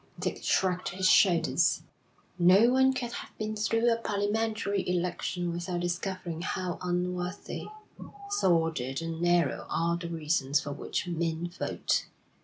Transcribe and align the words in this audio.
Dick 0.17 0.41
shrugged 0.43 0.89
his 0.89 1.07
shoulders. 1.07 1.83
'No 2.39 2.71
one 2.71 2.91
can 2.91 3.11
have 3.11 3.37
been 3.37 3.55
through 3.55 3.87
a 3.93 3.97
parliamentary 3.97 4.83
election 4.89 5.53
without 5.53 5.81
discovering 5.81 6.41
how 6.41 6.79
unworthy, 6.81 7.67
sordid, 8.31 8.99
and 9.03 9.21
narrow 9.21 9.67
are 9.69 9.97
the 9.97 10.09
reasons 10.09 10.59
for 10.59 10.71
which 10.71 11.05
men 11.07 11.49
vote. 11.49 12.07